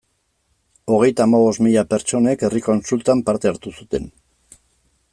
[0.93, 4.13] Hogeita hamabost mila pertsonek herri kontsultan parte hartu zuten.